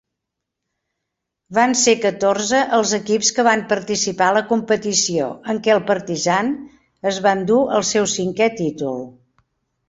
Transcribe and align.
Van 1.57 1.73
ser 1.81 1.93
catorze 2.05 2.61
els 2.77 2.93
equips 2.99 3.29
que 3.35 3.45
van 3.47 3.61
participar 3.73 4.29
a 4.31 4.35
la 4.39 4.43
competició, 4.53 5.29
en 5.55 5.61
què 5.69 5.75
el 5.75 5.83
Partizan 5.93 6.51
es 7.13 7.21
va 7.27 7.35
endur 7.41 7.61
el 7.79 7.87
seu 7.93 8.09
cinquè 8.17 8.51
títol. 8.65 9.07